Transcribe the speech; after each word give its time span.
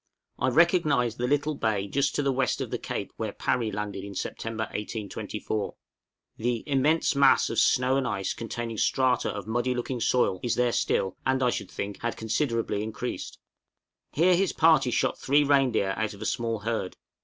I 0.39 0.47
recognize 0.49 1.17
the 1.17 1.27
little 1.27 1.53
bay 1.53 1.87
just 1.87 2.15
to 2.15 2.23
the 2.23 2.31
west 2.31 2.59
of 2.59 2.71
the 2.71 2.79
cape 2.79 3.13
where 3.17 3.31
Parry 3.31 3.71
landed 3.71 4.03
in 4.03 4.15
September, 4.15 4.63
1824. 4.71 5.75
The 6.37 6.63
"immense 6.65 7.13
mass 7.15 7.51
of 7.51 7.59
snow 7.59 7.97
and 7.97 8.07
ice 8.07 8.33
containing 8.33 8.79
strata 8.79 9.29
of 9.29 9.45
muddy 9.45 9.75
looking 9.75 10.01
soil" 10.01 10.39
is 10.41 10.55
there 10.55 10.71
still, 10.73 11.17
and, 11.23 11.43
I 11.43 11.51
should 11.51 11.69
think, 11.69 12.01
had 12.01 12.17
considerably 12.17 12.81
increased. 12.81 13.37
Here 14.11 14.35
his 14.35 14.53
party 14.53 14.89
shot 14.89 15.19
three 15.19 15.43
reindeer 15.43 15.93
out 15.95 16.15
of 16.15 16.21
a 16.23 16.25
small 16.25 16.61
herd. 16.61 16.97